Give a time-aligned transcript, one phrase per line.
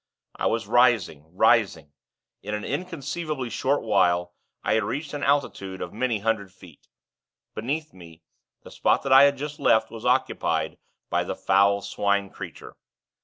[0.35, 1.91] I was rising, rising.
[2.41, 6.87] In an inconceivably short while, I had reached an altitude of many hundred feet.
[7.53, 8.23] Beneath me,
[8.63, 10.79] the spot that I had just left, was occupied
[11.11, 12.77] by the foul Swine creature.